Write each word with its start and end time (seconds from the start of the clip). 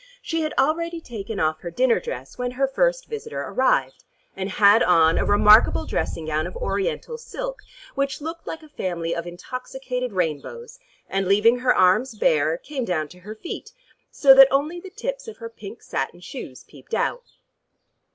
She 0.19 0.41
had 0.41 0.55
already 0.57 0.99
taken 0.99 1.39
off 1.39 1.59
her 1.59 1.69
dinner 1.69 1.99
dress 1.99 2.35
when 2.35 2.49
her 2.53 2.67
first 2.67 3.05
visitor 3.05 3.41
arrived, 3.43 4.03
and 4.35 4.49
had 4.49 4.81
on 4.81 5.19
a 5.19 5.25
remarkable 5.25 5.85
dressing 5.85 6.25
gown 6.25 6.47
of 6.47 6.55
Oriental 6.55 7.19
silk, 7.19 7.59
which 7.93 8.19
looked 8.19 8.47
like 8.47 8.63
a 8.63 8.69
family 8.69 9.13
of 9.13 9.27
intoxicated 9.27 10.11
rainbows 10.13 10.79
and, 11.07 11.27
leaving 11.27 11.59
her 11.59 11.75
arms 11.75 12.15
bare, 12.15 12.57
came 12.57 12.83
down 12.83 13.09
to 13.09 13.19
her 13.19 13.35
feet, 13.35 13.73
so 14.09 14.33
that 14.33 14.47
only 14.49 14.79
the 14.79 14.89
tips 14.89 15.27
of 15.27 15.37
her 15.37 15.49
pink 15.51 15.83
satin 15.83 16.19
shoes 16.19 16.63
peeped 16.63 16.95
out. 16.95 17.33